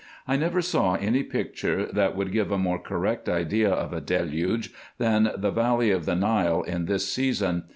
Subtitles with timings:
[0.27, 4.73] I never saw any picture that could give a more correct idea of a deluge
[4.97, 7.65] than the valley of the Nile in this season.